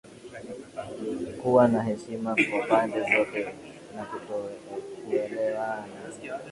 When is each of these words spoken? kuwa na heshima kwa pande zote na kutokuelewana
kuwa 1.41 1.67
na 1.67 1.83
heshima 1.83 2.35
kwa 2.49 2.67
pande 2.67 2.99
zote 2.99 3.43
na 3.95 4.05
kutokuelewana 4.05 5.87